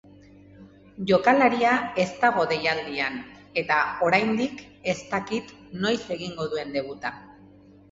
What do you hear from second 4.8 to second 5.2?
ez